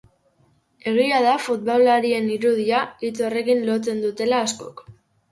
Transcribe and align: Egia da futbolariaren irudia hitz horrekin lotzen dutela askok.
Egia 0.91 1.17
da 1.25 1.33
futbolariaren 1.47 2.31
irudia 2.35 2.79
hitz 3.07 3.13
horrekin 3.27 3.61
lotzen 3.67 4.01
dutela 4.07 4.41
askok. 4.47 4.83